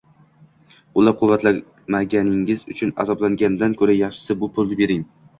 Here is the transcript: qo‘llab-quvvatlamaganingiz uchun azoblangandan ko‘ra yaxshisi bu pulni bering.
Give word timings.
qo‘llab-quvvatlamaganingiz 0.93 2.63
uchun 2.75 2.93
azoblangandan 3.03 3.75
ko‘ra 3.83 3.97
yaxshisi 3.99 4.37
bu 4.45 4.49
pulni 4.57 4.79
bering. 4.81 5.05